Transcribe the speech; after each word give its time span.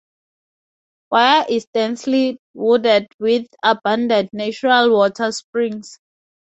Waya 1.11 1.45
is 1.47 1.67
densely 1.75 2.39
wooded 2.55 3.05
with 3.19 3.45
abundant 3.61 4.31
natural 4.33 4.91
water 4.91 5.31
springs. 5.31 5.99